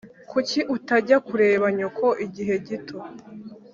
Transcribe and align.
kuki 0.31 0.59
utajya 0.75 1.17
kureba 1.27 1.65
nyoko 1.77 2.05
igihe 2.25 2.55
gito 2.67 2.97